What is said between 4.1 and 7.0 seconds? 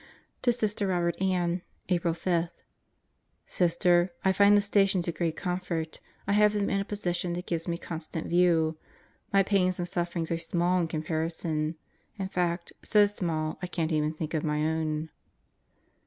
I find the Stations a great comfort. I have them in a